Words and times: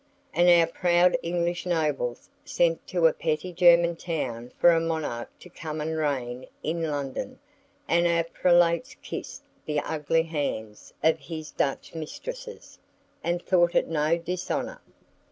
And 0.33 0.49
our 0.49 0.65
proud 0.65 1.15
English 1.21 1.63
nobles 1.67 2.27
sent 2.43 2.87
to 2.87 3.05
a 3.05 3.13
petty 3.13 3.53
German 3.53 3.95
town 3.95 4.51
for 4.57 4.71
a 4.71 4.79
monarch 4.79 5.29
to 5.41 5.47
come 5.47 5.79
and 5.79 5.95
reign 5.95 6.47
in 6.63 6.81
London 6.89 7.37
and 7.87 8.07
our 8.07 8.23
prelates 8.23 8.95
kissed 9.03 9.43
the 9.67 9.79
ugly 9.81 10.23
hands 10.23 10.91
of 11.03 11.19
his 11.19 11.51
Dutch 11.51 11.93
mistresses, 11.93 12.79
and 13.23 13.43
thought 13.43 13.75
it 13.75 13.87
no 13.89 14.17
dishonor. 14.17 14.81